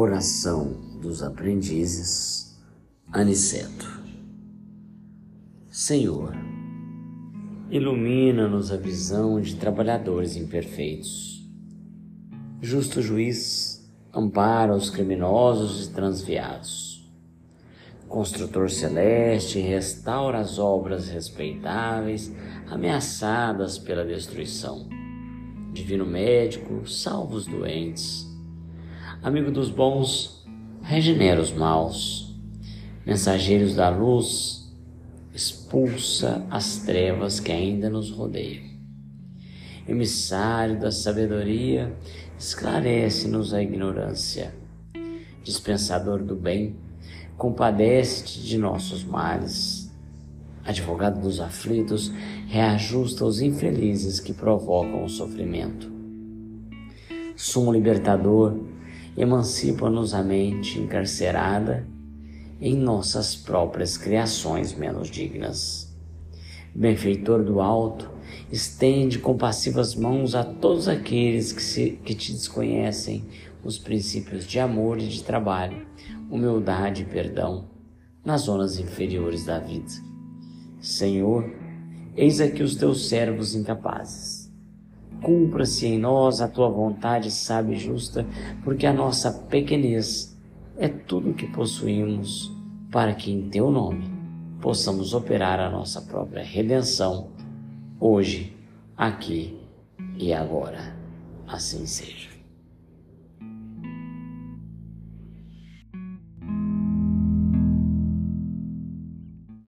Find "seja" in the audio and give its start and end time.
101.86-102.37